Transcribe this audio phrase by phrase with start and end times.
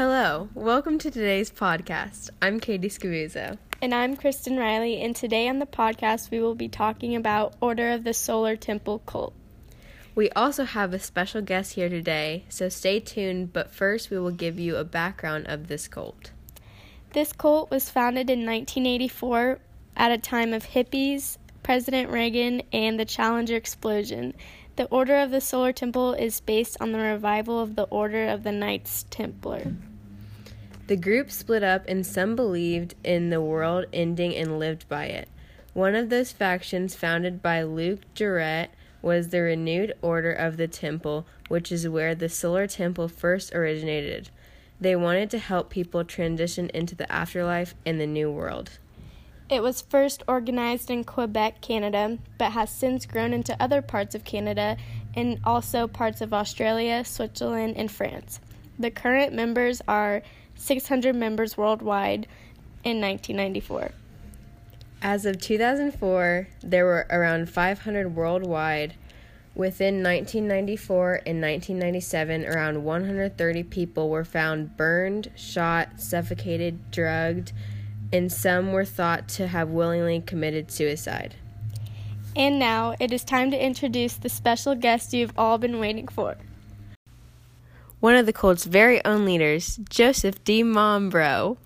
[0.00, 2.30] Hello, welcome to today's podcast.
[2.40, 3.58] I'm Katie Scavuzzo.
[3.82, 7.90] And I'm Kristen Riley, and today on the podcast we will be talking about Order
[7.90, 9.34] of the Solar Temple cult.
[10.14, 14.30] We also have a special guest here today, so stay tuned, but first we will
[14.30, 16.30] give you a background of this cult.
[17.12, 19.58] This cult was founded in 1984
[19.98, 24.32] at a time of hippies, President Reagan, and the Challenger explosion.
[24.76, 28.44] The Order of the Solar Temple is based on the revival of the Order of
[28.44, 29.74] the Knights Templar.
[30.90, 35.28] The group split up, and some believed in the world ending and lived by it.
[35.72, 41.28] One of those factions, founded by Luc Jouret, was the Renewed Order of the Temple,
[41.46, 44.30] which is where the Solar Temple first originated.
[44.80, 48.80] They wanted to help people transition into the afterlife and the new world.
[49.48, 54.24] It was first organized in Quebec, Canada, but has since grown into other parts of
[54.24, 54.76] Canada
[55.14, 58.40] and also parts of Australia, Switzerland, and France.
[58.76, 60.22] The current members are
[60.60, 62.26] 600 members worldwide
[62.84, 63.92] in 1994.
[65.02, 68.94] As of 2004, there were around 500 worldwide.
[69.54, 77.52] Within 1994 and 1997, around 130 people were found burned, shot, suffocated, drugged,
[78.12, 81.34] and some were thought to have willingly committed suicide.
[82.36, 86.36] And now it is time to introduce the special guest you've all been waiting for.
[88.00, 91.58] One of the cult's very own leaders, Joseph Di Mambro.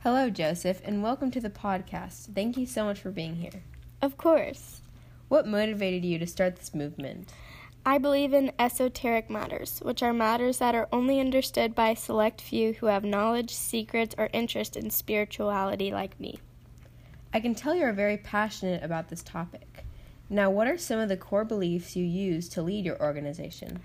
[0.00, 2.34] Hello, Joseph, and welcome to the podcast.
[2.34, 3.62] Thank you so much for being here.
[4.02, 4.82] Of course.
[5.28, 7.32] What motivated you to start this movement?
[7.86, 12.42] I believe in esoteric matters, which are matters that are only understood by a select
[12.42, 16.38] few who have knowledge, secrets, or interest in spirituality like me.
[17.32, 19.84] I can tell you're very passionate about this topic.
[20.30, 23.80] Now, what are some of the core beliefs you use to lead your organization?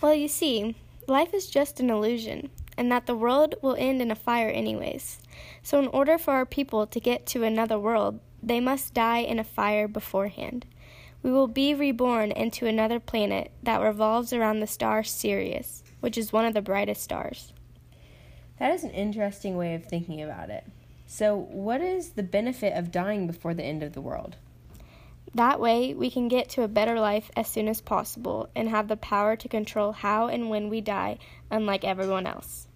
[0.00, 0.74] Well, you see,
[1.06, 5.20] life is just an illusion, and that the world will end in a fire anyways.
[5.62, 9.38] So, in order for our people to get to another world, they must die in
[9.38, 10.66] a fire beforehand.
[11.22, 16.32] We will be reborn into another planet that revolves around the star Sirius, which is
[16.32, 17.52] one of the brightest stars.
[18.58, 20.64] That is an interesting way of thinking about it.
[21.06, 24.36] So, what is the benefit of dying before the end of the world?
[25.34, 28.88] That way, we can get to a better life as soon as possible and have
[28.88, 31.18] the power to control how and when we die,
[31.50, 32.66] unlike everyone else.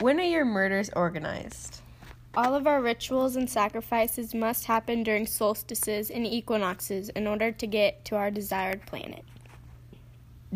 [0.00, 1.80] When are your murders organized?
[2.36, 7.66] All of our rituals and sacrifices must happen during solstices and equinoxes in order to
[7.66, 9.24] get to our desired planet.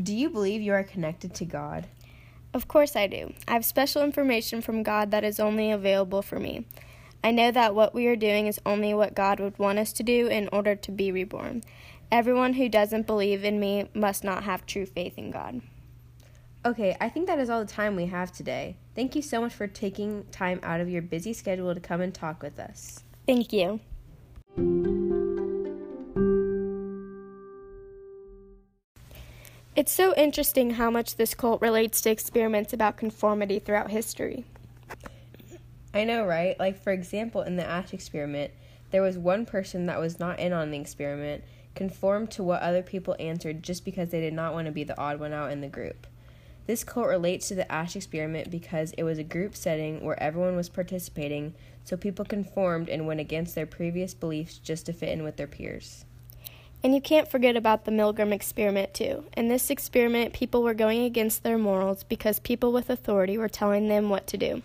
[0.03, 1.87] Do you believe you are connected to God?
[2.53, 3.33] Of course I do.
[3.47, 6.67] I have special information from God that is only available for me.
[7.23, 10.03] I know that what we are doing is only what God would want us to
[10.03, 11.63] do in order to be reborn.
[12.11, 15.61] Everyone who doesn't believe in me must not have true faith in God.
[16.65, 18.77] Okay, I think that is all the time we have today.
[18.95, 22.13] Thank you so much for taking time out of your busy schedule to come and
[22.13, 23.05] talk with us.
[23.27, 23.81] Thank you.
[29.81, 34.45] It's so interesting how much this cult relates to experiments about conformity throughout history.
[35.95, 36.61] I know, right?
[36.61, 38.53] Like, for example, in the Asch experiment,
[38.91, 42.83] there was one person that was not in on the experiment, conformed to what other
[42.83, 45.63] people answered just because they did not want to be the odd one out in
[45.63, 46.07] the group.
[46.67, 50.57] This cult relates to the Asch experiment because it was a group setting where everyone
[50.57, 51.55] was participating,
[51.85, 55.47] so people conformed and went against their previous beliefs just to fit in with their
[55.47, 56.05] peers.
[56.83, 59.25] And you can't forget about the Milgram experiment, too.
[59.37, 63.89] In this experiment, people were going against their morals because people with authority were telling
[63.89, 64.63] them what to do.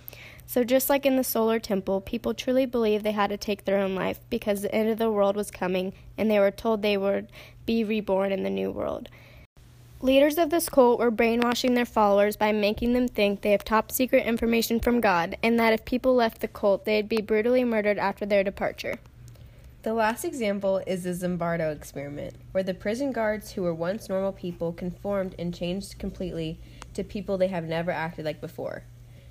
[0.47, 3.79] So, just like in the solar temple, people truly believed they had to take their
[3.79, 6.97] own life because the end of the world was coming and they were told they
[6.97, 7.27] would
[7.65, 9.09] be reborn in the new world.
[10.01, 13.91] Leaders of this cult were brainwashing their followers by making them think they have top
[13.91, 17.97] secret information from God and that if people left the cult, they'd be brutally murdered
[17.97, 18.99] after their departure.
[19.85, 24.31] The last example is the Zimbardo experiment, where the prison guards who were once normal
[24.31, 26.57] people conformed and changed completely
[26.95, 28.81] to people they have never acted like before.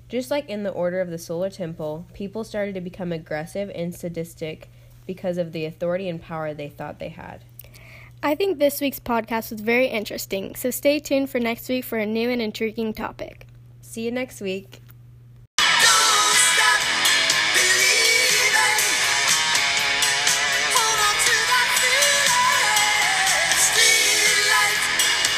[0.07, 3.93] Just like in the Order of the Solar Temple, people started to become aggressive and
[3.93, 4.69] sadistic
[5.05, 7.43] because of the authority and power they thought they had.
[8.23, 11.97] I think this week's podcast was very interesting, so stay tuned for next week for
[11.97, 13.45] a new and intriguing topic.
[13.81, 14.79] See you next week.